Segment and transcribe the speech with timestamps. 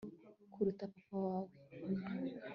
[0.53, 1.53] kuruta papa wawe